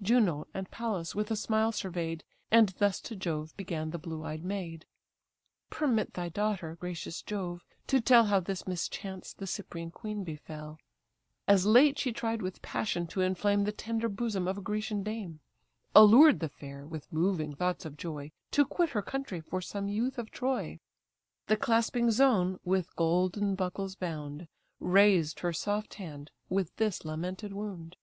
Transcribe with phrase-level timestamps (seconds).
[0.00, 4.42] Juno and Pallas with a smile survey'd, And thus to Jove began the blue eyed
[4.42, 4.86] maid:
[5.68, 7.66] "Permit thy daughter, gracious Jove!
[7.88, 10.78] to tell How this mischance the Cyprian queen befell,
[11.46, 15.40] As late she tried with passion to inflame The tender bosom of a Grecian dame;
[15.94, 20.16] Allured the fair, with moving thoughts of joy, To quit her country for some youth
[20.16, 20.80] of Troy;
[21.48, 24.48] The clasping zone, with golden buckles bound,
[24.80, 27.98] Razed her soft hand with this lamented wound."